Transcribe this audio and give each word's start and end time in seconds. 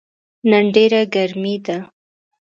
نن 0.49 0.65
ډیره 0.75 1.01
ګرمې 1.13 1.55
ده 1.65 1.77